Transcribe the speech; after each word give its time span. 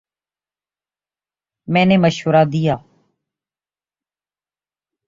میں 1.67 1.85
نے 1.85 1.97
مشورہ 1.97 2.43
دیا 2.53 2.75